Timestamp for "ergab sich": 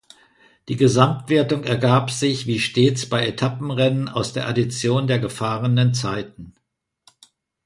1.63-2.47